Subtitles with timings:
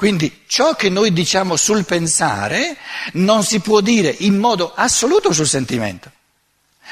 [0.00, 2.78] Quindi ciò che noi diciamo sul pensare
[3.12, 6.10] non si può dire in modo assoluto sul sentimento,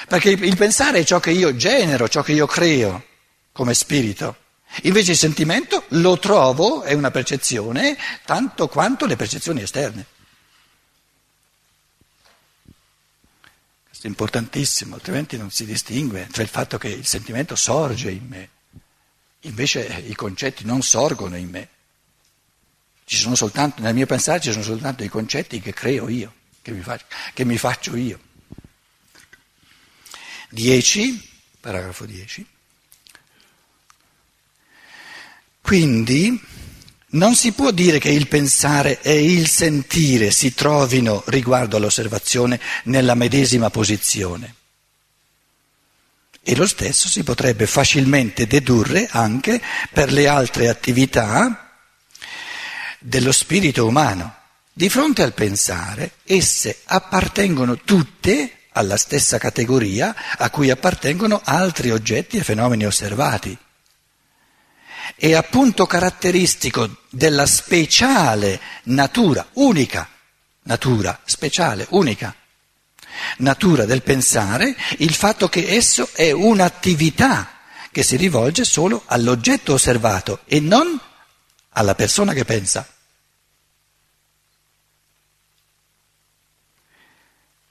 [0.07, 3.03] perché il pensare è ciò che io genero, ciò che io creo
[3.51, 4.37] come spirito.
[4.83, 7.97] Invece il sentimento lo trovo, è una percezione,
[8.27, 10.05] tanto quanto le percezioni esterne.
[13.87, 18.27] Questo è importantissimo, altrimenti non si distingue tra il fatto che il sentimento sorge in
[18.29, 18.51] me,
[19.41, 21.69] invece i concetti non sorgono in me.
[23.09, 27.07] Soltanto, nel mio pensare ci sono soltanto i concetti che creo io, che mi faccio,
[27.33, 28.21] che mi faccio io.
[30.51, 32.47] 10, paragrafo 10.
[35.63, 36.41] Quindi
[37.11, 43.15] non si può dire che il pensare e il sentire si trovino riguardo all'osservazione nella
[43.15, 44.55] medesima posizione.
[46.43, 49.61] E lo stesso si potrebbe facilmente dedurre anche
[49.93, 51.68] per le altre attività
[52.99, 54.35] dello spirito umano.
[54.73, 62.37] Di fronte al pensare, esse appartengono tutte alla stessa categoria a cui appartengono altri oggetti
[62.37, 63.57] e fenomeni osservati.
[65.17, 70.09] È appunto caratteristico della speciale natura, unica
[70.63, 72.35] natura, speciale, unica
[73.39, 77.51] natura del pensare, il fatto che esso è un'attività
[77.91, 81.01] che si rivolge solo all'oggetto osservato e non
[81.71, 82.87] alla persona che pensa.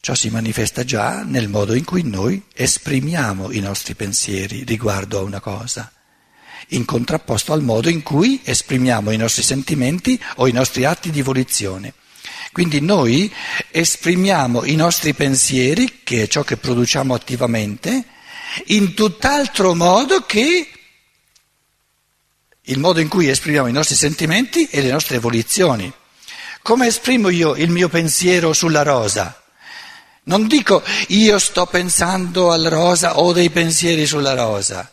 [0.08, 5.24] Ciò si manifesta già nel modo in cui noi esprimiamo i nostri pensieri riguardo a
[5.24, 5.92] una cosa,
[6.70, 11.22] in contrapposto al modo in cui esprimiamo i nostri sentimenti o i nostri atti di
[11.22, 11.94] volizione.
[12.54, 13.30] Quindi noi
[13.70, 18.06] esprimiamo i nostri pensieri, che è ciò che produciamo attivamente,
[18.68, 20.70] in tutt'altro modo che
[22.62, 25.92] il modo in cui esprimiamo i nostri sentimenti e le nostre volizioni.
[26.62, 29.42] Come esprimo io il mio pensiero sulla rosa?
[30.28, 34.92] Non dico io sto pensando alla rosa, ho dei pensieri sulla rosa.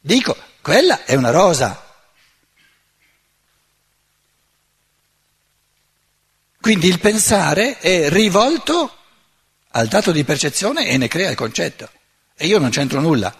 [0.00, 1.86] Dico, quella è una rosa.
[6.58, 8.96] Quindi il pensare è rivolto
[9.72, 11.90] al dato di percezione e ne crea il concetto.
[12.34, 13.38] E io non c'entro nulla.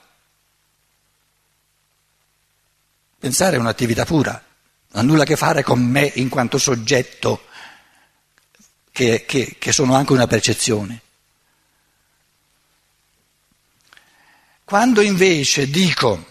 [3.19, 7.47] Pensare è un'attività pura, non ha nulla a che fare con me in quanto soggetto,
[8.93, 11.01] che, che, che sono anche una percezione.
[14.65, 16.25] Quando invece dico,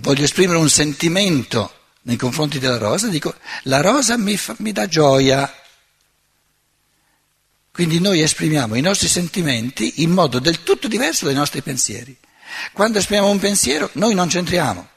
[0.00, 1.72] voglio esprimere un sentimento
[2.02, 5.52] nei confronti della rosa, dico, la rosa mi, fa, mi dà gioia.
[7.70, 12.16] Quindi noi esprimiamo i nostri sentimenti in modo del tutto diverso dai nostri pensieri.
[12.72, 14.88] Quando esprimiamo un pensiero, noi non c'entriamo.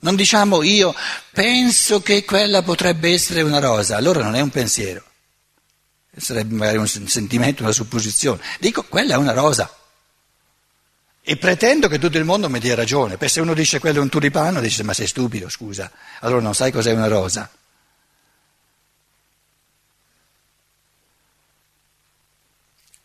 [0.00, 0.94] Non diciamo io
[1.32, 5.02] penso che quella potrebbe essere una rosa, allora non è un pensiero,
[6.16, 8.40] sarebbe magari un sentimento, una supposizione.
[8.60, 9.72] Dico quella è una rosa
[11.22, 14.02] e pretendo che tutto il mondo mi dia ragione, perché se uno dice quello è
[14.02, 17.50] un tulipano dice ma sei stupido, scusa, allora non sai cos'è una rosa.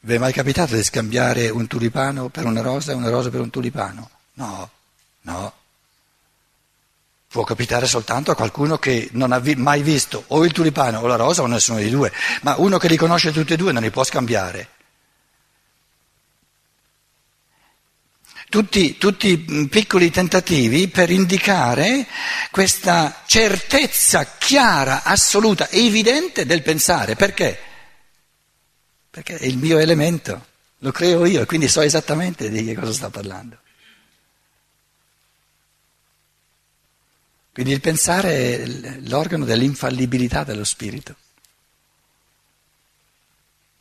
[0.05, 3.39] Vi è mai capitato di scambiare un tulipano per una rosa e una rosa per
[3.39, 4.09] un tulipano?
[4.33, 4.69] No,
[5.21, 5.53] no.
[7.33, 11.15] Può capitare soltanto a qualcuno che non ha mai visto o il tulipano o la
[11.15, 12.13] rosa o nessuno dei due,
[12.43, 14.69] ma uno che li conosce tutti e due non li può scambiare.
[18.49, 22.05] Tutti, tutti piccoli tentativi per indicare
[22.51, 27.15] questa certezza chiara, assoluta, evidente del pensare.
[27.15, 27.57] Perché?
[29.09, 30.45] Perché è il mio elemento,
[30.77, 33.62] lo creo io e quindi so esattamente di che cosa sto parlando.
[37.53, 38.65] Quindi il pensare è
[39.07, 41.15] l'organo dell'infallibilità dello spirito.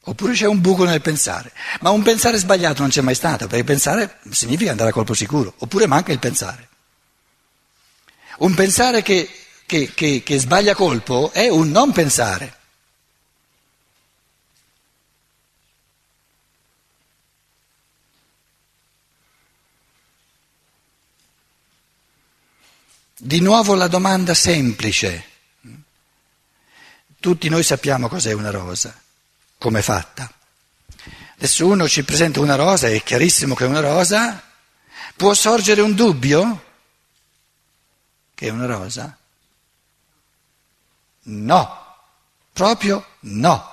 [0.05, 3.65] Oppure c'è un buco nel pensare, ma un pensare sbagliato non c'è mai stato, perché
[3.65, 6.69] pensare significa andare a colpo sicuro, oppure manca il pensare.
[8.39, 9.31] Un pensare che,
[9.65, 12.59] che, che, che sbaglia colpo è un non pensare.
[23.25, 25.29] Di nuovo la domanda semplice.
[27.21, 29.01] Tutti noi sappiamo cos'è una rosa,
[29.59, 30.29] come è fatta.
[31.37, 34.43] Adesso uno ci presenta una rosa, è chiarissimo che è una rosa,
[35.15, 36.65] può sorgere un dubbio
[38.35, 39.17] che è una rosa?
[41.23, 41.97] No,
[42.53, 43.71] proprio no.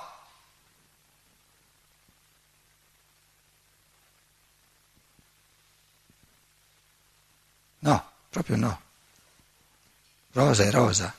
[7.80, 8.88] No, proprio no.
[10.32, 11.14] Rosa è rosa.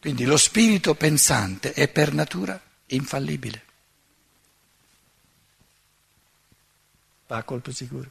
[0.00, 3.62] Quindi lo spirito pensante è per natura infallibile.
[7.28, 8.10] Va a colpo sicuro.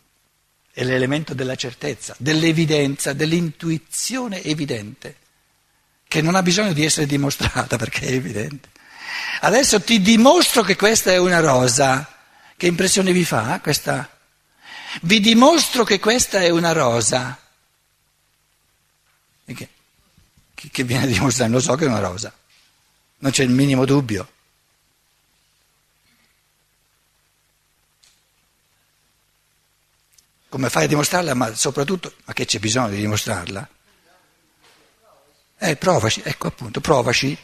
[0.72, 5.18] È l'elemento della certezza, dell'evidenza, dell'intuizione evidente,
[6.08, 8.70] che non ha bisogno di essere dimostrata perché è evidente.
[9.42, 12.08] Adesso ti dimostro che questa è una rosa.
[12.56, 13.98] Che impressione vi fa questa?
[13.98, 14.21] rosa?
[15.02, 17.40] Vi dimostro che questa è una rosa.
[19.46, 21.52] Che, che viene a dimostrare?
[21.52, 22.34] Lo so che è una rosa.
[23.20, 24.30] Non c'è il minimo dubbio.
[30.50, 31.34] Come fai a dimostrarla?
[31.34, 33.70] Ma soprattutto, ma che c'è bisogno di dimostrarla?
[35.64, 37.38] Eh, provaci, ecco appunto, provaci.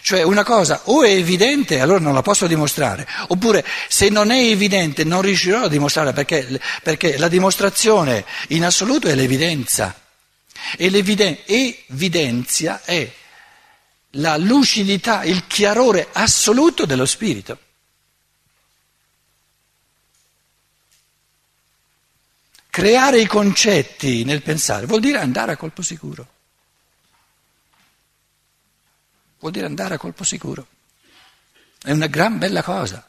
[0.00, 4.38] Cioè una cosa o è evidente, allora non la posso dimostrare, oppure se non è
[4.38, 10.00] evidente non riuscirò a dimostrarla perché, perché la dimostrazione in assoluto è l'evidenza.
[10.76, 13.10] E l'evidenza è
[14.10, 17.58] la lucidità, il chiarore assoluto dello spirito.
[22.70, 26.34] Creare i concetti nel pensare vuol dire andare a colpo sicuro.
[29.38, 30.66] Vuol dire andare a colpo sicuro.
[31.82, 33.06] È una gran bella cosa.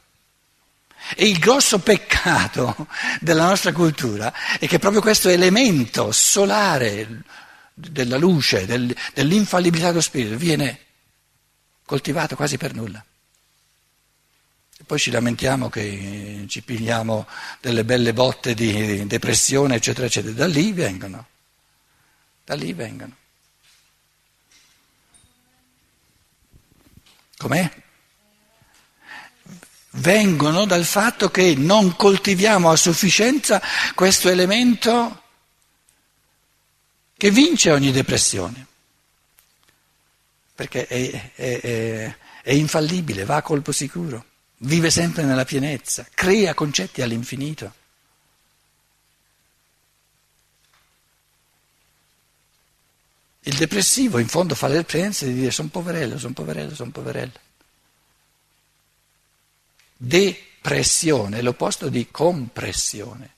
[1.14, 2.88] E il grosso peccato
[3.20, 7.22] della nostra cultura è che proprio questo elemento solare
[7.72, 10.80] della luce, del, dell'infallibilità dello spirito viene
[11.84, 13.02] coltivato quasi per nulla.
[14.80, 17.26] E poi ci lamentiamo che ci pigliamo
[17.60, 20.34] delle belle botte di depressione, eccetera, eccetera.
[20.34, 21.26] Da lì vengono.
[22.44, 23.16] Da lì vengono.
[27.38, 27.70] Com'è?
[29.92, 33.62] Vengono dal fatto che non coltiviamo a sufficienza
[33.94, 35.22] questo elemento
[37.16, 38.66] che vince ogni depressione,
[40.54, 44.24] perché è, è, è, è infallibile, va a colpo sicuro
[44.58, 47.74] vive sempre nella pienezza, crea concetti all'infinito.
[53.48, 57.32] Il depressivo in fondo fa l'esperienza di dire sono poverello, sono poverello, sono poverello.
[59.96, 63.30] Depressione è l'opposto di compressione.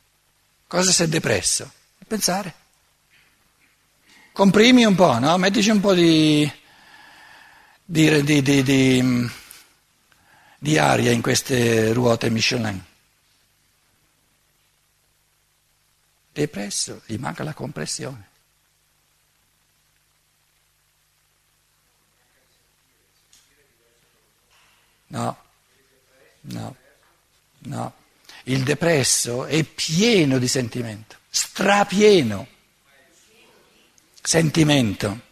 [0.66, 1.70] Cosa sei depresso?
[2.08, 2.54] Pensare.
[4.32, 5.38] Comprimi un po', no?
[5.38, 6.50] Mettici un po' di,
[7.84, 9.30] di, di
[10.58, 12.84] di aria in queste ruote Michelin.
[16.32, 18.29] Depresso, gli manca la compressione.
[25.10, 25.36] No,
[26.42, 26.76] no,
[27.58, 27.94] no.
[28.44, 32.46] Il depresso è pieno di sentimento, strapieno.
[34.22, 35.28] Sentimento.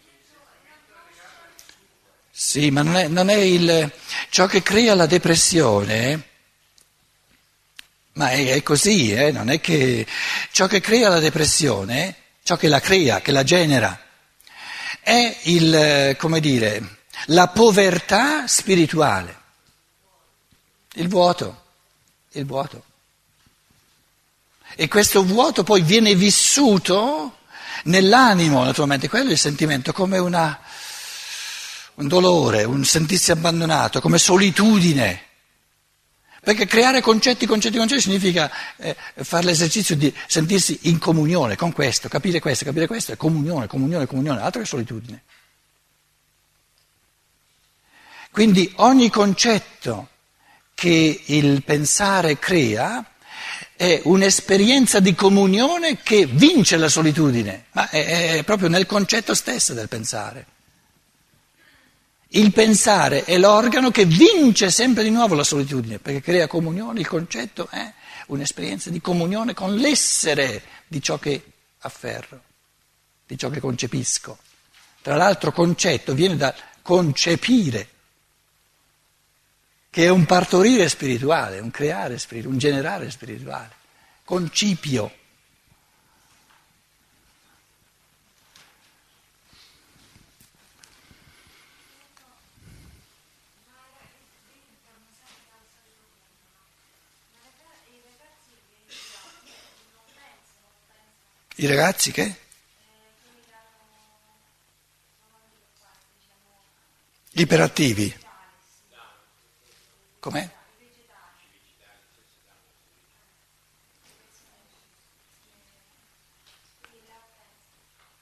[2.30, 3.92] Sì, ma non è, non è il,
[4.30, 6.22] ciò che crea la depressione,
[8.12, 9.30] ma è, è così, eh?
[9.32, 10.06] non è che
[10.52, 14.00] ciò che crea la depressione, ciò che la crea, che la genera,
[15.00, 19.36] è il, come dire, la povertà spirituale,
[20.94, 21.62] il vuoto,
[22.32, 22.84] il vuoto.
[24.74, 27.38] E questo vuoto poi viene vissuto
[27.84, 30.60] nell'animo, naturalmente, quello è il sentimento, come una
[31.98, 35.24] un dolore, un sentirsi abbandonato, come solitudine.
[36.40, 42.08] Perché creare concetti, concetti, concetti significa eh, fare l'esercizio di sentirsi in comunione con questo,
[42.08, 45.22] capire questo, capire questo, è comunione, comunione, comunione, altro che solitudine.
[48.30, 50.08] Quindi ogni concetto
[50.78, 53.04] che il pensare crea
[53.74, 59.74] è un'esperienza di comunione che vince la solitudine, ma è, è proprio nel concetto stesso
[59.74, 60.46] del pensare.
[62.28, 67.08] Il pensare è l'organo che vince sempre di nuovo la solitudine, perché crea comunione, il
[67.08, 67.92] concetto è
[68.28, 71.42] un'esperienza di comunione con l'essere di ciò che
[71.78, 72.40] afferro,
[73.26, 74.38] di ciò che concepisco.
[75.02, 77.88] Tra l'altro concetto viene da concepire,
[79.98, 83.72] che è un partorire spirituale, un creare spirituale, un generare spirituale,
[84.22, 85.12] concipio.
[101.56, 102.36] I ragazzi che?
[107.32, 108.26] Iperattivi.
[110.28, 110.50] Com'è?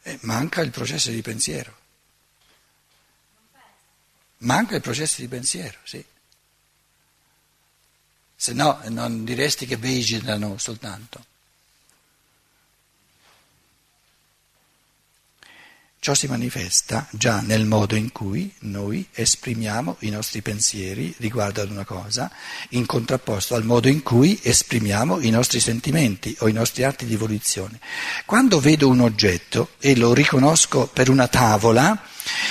[0.02, 1.74] Eh, manca il processo di pensiero.
[4.38, 6.04] ma anche il processo di pensiero, sì.
[8.36, 11.24] Se no non diresti che vegetano soltanto.
[16.06, 21.70] Ciò si manifesta già nel modo in cui noi esprimiamo i nostri pensieri riguardo ad
[21.72, 22.30] una cosa,
[22.68, 27.16] in contrapposto al modo in cui esprimiamo i nostri sentimenti o i nostri atti di
[27.16, 27.80] volizione.
[28.24, 32.00] Quando vedo un oggetto e lo riconosco per una tavola,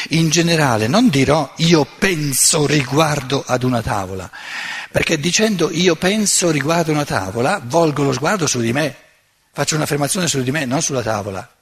[0.09, 4.29] in generale non dirò io penso riguardo ad una tavola,
[4.91, 8.93] perché dicendo io penso riguardo una tavola volgo lo sguardo su di me,
[9.53, 11.54] faccio un'affermazione su di me, non sulla tavola.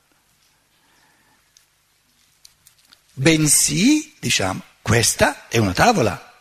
[3.13, 6.32] Bensì, diciamo, questa è una tavola.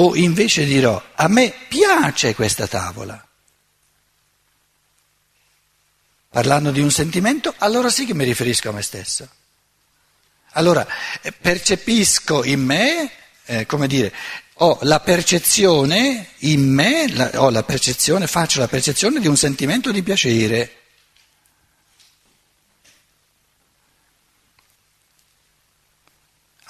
[0.00, 3.26] O invece dirò, a me piace questa tavola.
[6.30, 9.28] Parlando di un sentimento, allora sì che mi riferisco a me stesso.
[10.52, 10.86] Allora,
[11.20, 13.10] eh, percepisco in me,
[13.44, 14.14] eh, come dire,
[14.58, 19.92] ho la percezione in me, la, ho la percezione, faccio la percezione di un sentimento
[19.92, 20.72] di piacere.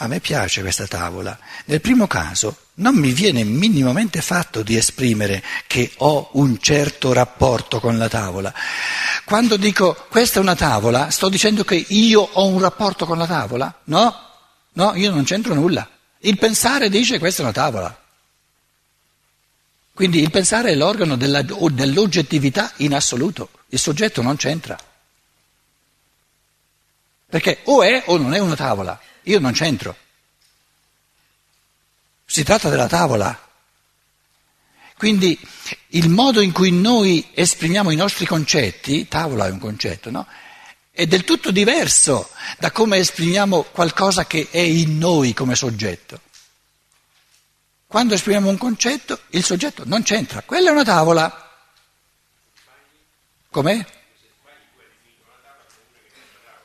[0.00, 1.37] A me piace questa tavola.
[1.64, 7.80] Nel primo caso non mi viene minimamente fatto di esprimere che ho un certo rapporto
[7.80, 8.52] con la tavola.
[9.25, 13.26] Quando dico questa è una tavola, sto dicendo che io ho un rapporto con la
[13.26, 13.80] tavola?
[13.85, 14.14] No,
[14.75, 15.88] no, io non c'entro nulla.
[16.21, 18.03] Il pensare dice questa è una tavola.
[19.93, 24.79] Quindi il pensare è l'organo della, dell'oggettività in assoluto, il soggetto non c'entra.
[27.27, 29.97] Perché o è o non è una tavola, io non c'entro.
[32.25, 33.47] Si tratta della tavola.
[34.97, 35.39] Quindi
[35.89, 40.27] il modo in cui noi esprimiamo i nostri concetti, tavola è un concetto, no?
[40.99, 42.28] È del tutto diverso
[42.59, 46.23] da come esprimiamo qualcosa che è in noi come soggetto.
[47.87, 50.43] Quando esprimiamo un concetto, il soggetto non c'entra.
[50.43, 51.52] Quella è una tavola.
[53.49, 53.87] Com'è?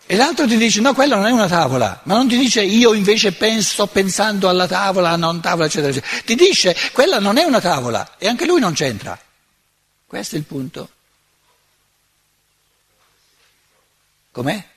[0.07, 2.95] E l'altro ti dice no, quella non è una tavola, ma non ti dice io
[2.95, 6.21] invece penso, sto pensando alla tavola, non tavola, eccetera, eccetera.
[6.25, 9.15] Ti dice quella non è una tavola e anche lui non c'entra.
[10.07, 10.89] Questo è il punto.
[14.33, 14.67] Com'è?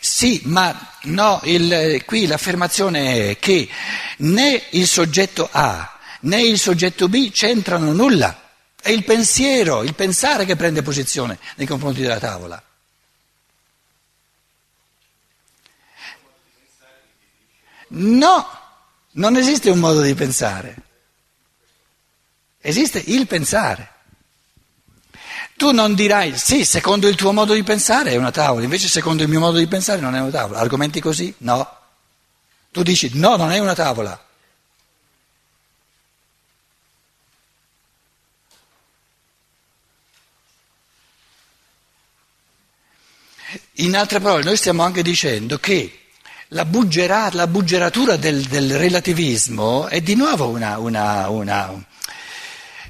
[0.00, 3.68] Sì, ma no, il, qui l'affermazione è che
[4.16, 8.46] né il soggetto A né il soggetto B c'entrano nulla.
[8.80, 12.62] È il pensiero, il pensare che prende posizione nei confronti della tavola.
[17.88, 18.60] No,
[19.12, 20.76] non esiste un modo di pensare.
[22.60, 23.96] Esiste il pensare.
[25.58, 29.24] Tu non dirai sì, secondo il tuo modo di pensare è una tavola, invece secondo
[29.24, 30.60] il mio modo di pensare non è una tavola.
[30.60, 31.34] Argomenti così?
[31.38, 31.68] No.
[32.70, 34.24] Tu dici no, non è una tavola.
[43.80, 46.06] In altre parole, noi stiamo anche dicendo che
[46.48, 51.84] la, buggera, la buggeratura del, del, relativismo è di nuovo una, una, una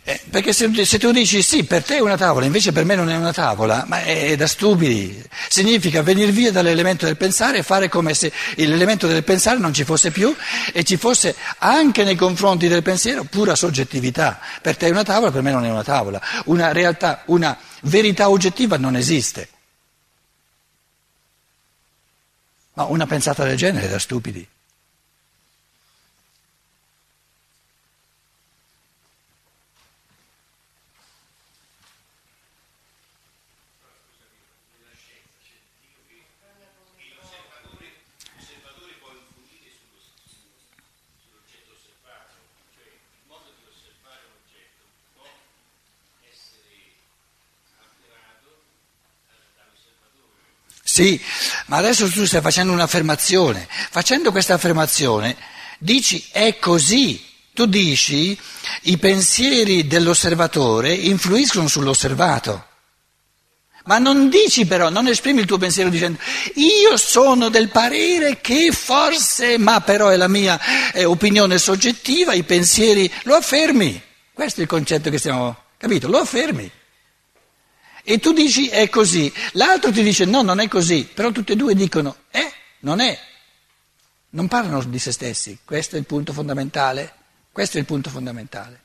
[0.09, 2.95] eh, perché se, se, tu dici sì, per te è una tavola, invece per me
[2.95, 5.23] non è una tavola, ma è, è da stupidi.
[5.50, 9.85] Significa venire via dall'elemento del pensare e fare come se l'elemento del pensare non ci
[9.85, 10.35] fosse più
[10.73, 14.41] e ci fosse anche nei confronti del pensiero pura soggettività.
[14.62, 16.19] Per te è una tavola, per me non è una tavola.
[16.47, 19.47] Una realtà, una verità oggettiva non esiste.
[22.73, 24.49] Ma una pensata del genere è da stupidi.
[50.99, 51.23] Sì,
[51.67, 53.69] ma adesso tu stai facendo un'affermazione.
[53.71, 55.37] Facendo questa affermazione
[55.78, 57.25] dici è così.
[57.52, 58.37] Tu dici
[58.83, 62.67] i pensieri dell'osservatore influiscono sull'osservato.
[63.85, 66.19] Ma non dici però, non esprimi il tuo pensiero dicendo
[66.55, 70.59] io sono del parere che forse, ma però è la mia
[70.90, 74.02] è opinione soggettiva, i pensieri lo affermi.
[74.33, 76.09] Questo è il concetto che stiamo, capito?
[76.09, 76.69] Lo affermi.
[78.02, 81.57] E tu dici è così, l'altro ti dice no, non è così, però tutti e
[81.57, 82.50] due dicono è,
[82.81, 83.19] non è.
[84.31, 87.14] Non parlano di se stessi, questo è il punto fondamentale,
[87.50, 88.81] questo è il punto fondamentale.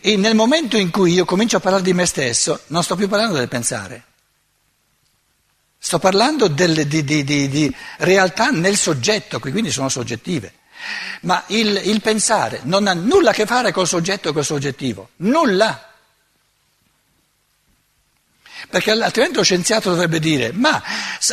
[0.00, 3.08] E nel momento in cui io comincio a parlare di me stesso, non sto più
[3.08, 4.04] parlando del pensare.
[5.78, 10.54] Sto parlando del, di, di, di, di, realtà nel soggetto, che quindi sono soggettive.
[11.22, 15.10] Ma il, il pensare non ha nulla a che fare col soggetto e col soggettivo.
[15.16, 15.91] Nulla.
[18.68, 20.82] Perché altrimenti lo scienziato dovrebbe dire, ma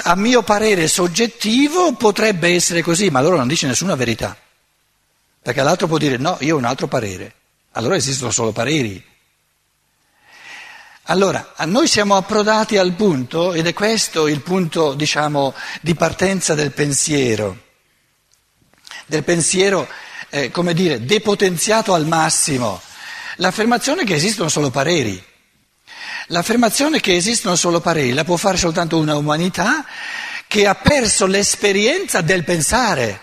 [0.03, 4.37] a mio parere soggettivo potrebbe essere così, ma allora non dice nessuna verità.
[5.41, 7.33] Perché l'altro può dire no, io ho un altro parere
[7.73, 9.03] allora esistono solo pareri.
[11.03, 16.71] Allora, noi siamo approdati al punto, ed è questo il punto, diciamo, di partenza del
[16.71, 17.57] pensiero,
[19.07, 19.87] del pensiero,
[20.29, 22.79] eh, come dire, depotenziato al massimo,
[23.37, 25.23] l'affermazione che esistono solo pareri.
[26.31, 29.83] L'affermazione che esistono solo pareri la può fare soltanto una umanità
[30.47, 33.21] che ha perso l'esperienza del pensare.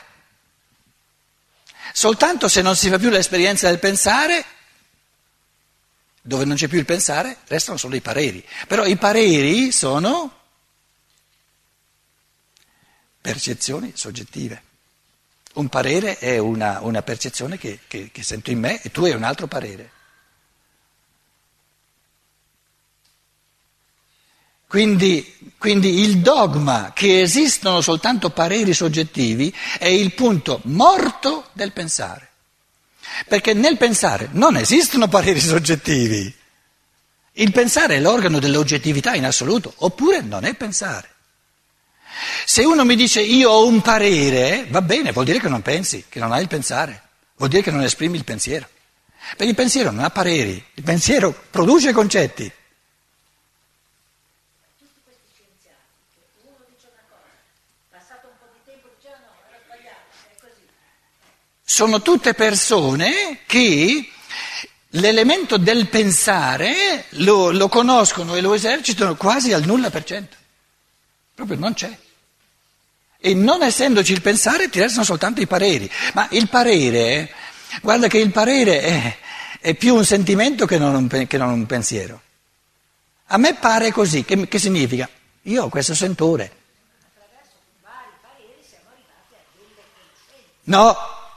[1.93, 4.45] Soltanto se non si fa più l'esperienza del pensare,
[6.21, 8.45] dove non c'è più il pensare, restano solo i pareri.
[8.67, 10.41] Però i pareri sono
[13.21, 14.63] percezioni soggettive.
[15.55, 19.13] Un parere è una, una percezione che, che, che sento in me e tu hai
[19.13, 19.93] un altro parere.
[24.69, 32.31] Quindi, quindi, il dogma che esistono soltanto pareri soggettivi è il punto morto del pensare.
[33.29, 36.35] Perché nel pensare non esistono pareri soggettivi.
[37.39, 41.11] Il pensare è l'organo dell'oggettività in assoluto, oppure non è pensare.
[42.45, 46.07] Se uno mi dice io ho un parere, va bene, vuol dire che non pensi,
[46.09, 47.03] che non hai il pensare,
[47.37, 48.69] vuol dire che non esprimi il pensiero.
[49.31, 52.51] Perché il pensiero non ha pareri, il pensiero produce concetti.
[61.69, 64.09] Sono tutte persone che
[64.91, 70.37] l'elemento del pensare lo, lo, conoscono e lo esercitano quasi al nulla per cento.
[71.35, 71.95] Proprio non c'è.
[73.19, 75.91] E non essendoci il pensare ti restano soltanto i pareri.
[76.15, 77.35] Ma il parere,
[77.83, 79.19] guarda che il parere è,
[79.61, 82.23] è più un sentimento che non un, che non un, pensiero.
[83.27, 85.09] A me pare così, che, che significa?
[85.43, 86.53] Io ho questo sentore.
[90.69, 90.97] No,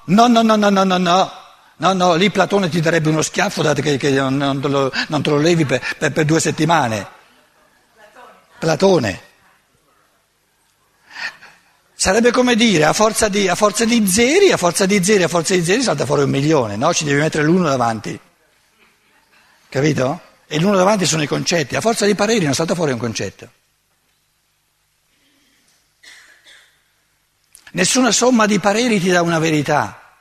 [0.09, 1.31] No, no, no, no, no, no, no.
[1.77, 5.21] No, no, lì Platone ti darebbe uno schiaffo che, che non, non, te lo, non,
[5.21, 7.07] te lo, levi per, per, per due settimane.
[8.59, 9.21] Platone.
[11.93, 15.29] Sarebbe come dire, a forza, di, a forza di zeri, a forza di zeri, a
[15.29, 16.93] forza di zeri salta fuori un milione, no?
[16.93, 18.19] Ci devi mettere l'uno davanti.
[19.69, 20.21] Capito?
[20.47, 21.77] E l'uno davanti sono i concetti.
[21.77, 23.49] A forza di pareri non salta fuori un concetto.
[27.71, 30.17] Nessuna somma di pareri ti dà una verità.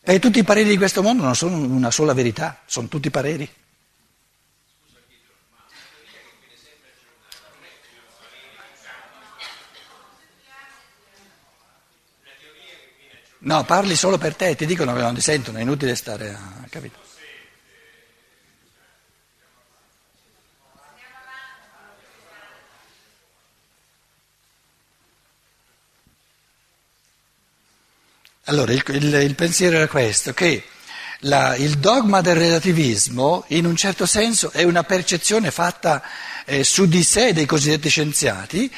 [0.00, 3.48] E tutti i pareri di questo mondo non sono una sola verità, sono tutti pareri.
[13.44, 16.64] No, parli solo per te, ti dicono che non ti sentono, è inutile stare a...
[16.68, 16.98] capito?
[28.46, 30.64] Allora, il, il, il pensiero era questo, che
[31.20, 36.02] la, il dogma del relativismo in un certo senso è una percezione fatta
[36.44, 38.72] eh, su di sé dei cosiddetti scienziati,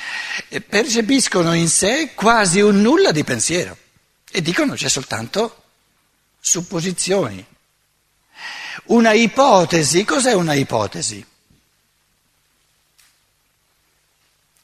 [0.48, 3.76] eh, percepiscono in sé quasi un nulla di pensiero
[4.30, 5.62] e dicono c'è soltanto
[6.40, 7.44] supposizioni.
[8.86, 11.24] Una ipotesi, cos'è una ipotesi?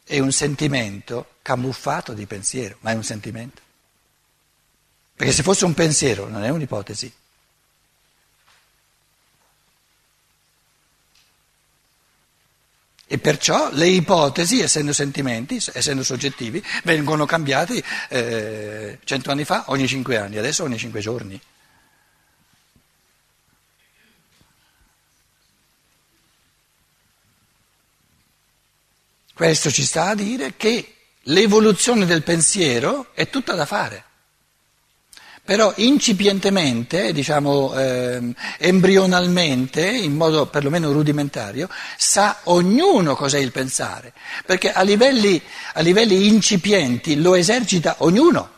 [0.04, 3.62] È un sentimento camuffato di pensiero, ma è un sentimento.
[5.20, 7.12] Perché se fosse un pensiero non è un'ipotesi.
[13.06, 19.87] E perciò le ipotesi, essendo sentimenti, essendo soggettivi, vengono cambiati eh, cento anni fa, ogni
[19.87, 21.38] cinque anni, adesso ogni cinque giorni.
[29.35, 34.09] Questo ci sta a dire che l'evoluzione del pensiero è tutta da fare.
[35.50, 38.20] Però incipientemente, diciamo eh,
[38.58, 44.12] embrionalmente, in modo perlomeno rudimentario, sa ognuno cos'è il pensare,
[44.46, 48.48] perché a livelli, a livelli incipienti lo esercita ognuno.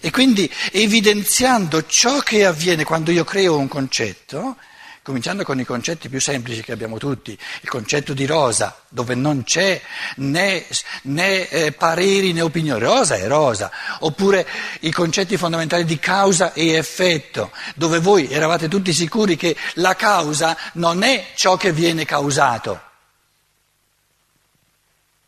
[0.00, 4.56] E quindi evidenziando ciò che avviene quando io creo un concetto,
[5.02, 9.44] cominciando con i concetti più semplici che abbiamo tutti, il concetto di rosa, dove non
[9.44, 9.80] c'è
[10.16, 10.64] né,
[11.02, 14.46] né eh, pareri né opinioni, rosa è rosa, oppure
[14.80, 20.56] i concetti fondamentali di causa e effetto, dove voi eravate tutti sicuri che la causa
[20.74, 22.88] non è ciò che viene causato.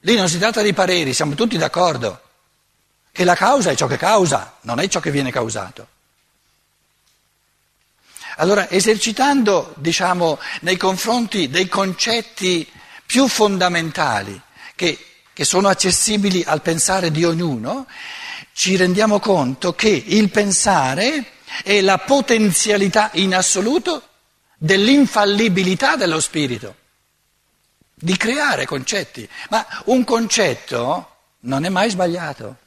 [0.01, 2.21] Lì non si tratta di pareri, siamo tutti d'accordo
[3.13, 5.87] che la causa è ciò che causa, non è ciò che viene causato.
[8.37, 12.67] Allora, esercitando, diciamo, nei confronti dei concetti
[13.05, 14.41] più fondamentali
[14.75, 14.99] che,
[15.33, 17.87] che sono accessibili al pensare di ognuno,
[18.53, 24.03] ci rendiamo conto che il pensare è la potenzialità in assoluto
[24.57, 26.77] dell'infallibilità dello spirito,
[27.95, 29.29] di creare concetti.
[29.51, 31.09] Ma un concetto
[31.41, 32.59] non è mai sbagliato.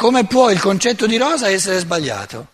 [0.00, 2.46] Come può il concetto di rosa essere sbagliato?